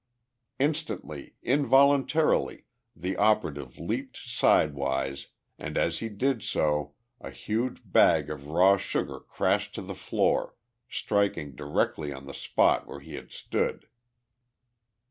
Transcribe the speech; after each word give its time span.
Instantly, 0.57 1.35
involuntarily, 1.43 2.63
the 2.95 3.15
operative 3.17 3.77
leaped 3.77 4.17
sidewise, 4.17 5.27
and 5.59 5.77
as 5.77 5.99
he 5.99 6.09
did 6.09 6.41
so 6.41 6.95
a 7.19 7.29
huge 7.29 7.83
bag 7.85 8.27
of 8.31 8.47
raw 8.47 8.77
sugar 8.77 9.19
crashed 9.19 9.75
to 9.75 9.81
the 9.83 9.93
floor, 9.93 10.55
striking 10.89 11.53
directly 11.53 12.11
on 12.11 12.25
the 12.25 12.33
spot 12.33 12.87
where 12.87 12.99
he 12.99 13.13
had 13.13 13.31
stood. 13.31 13.87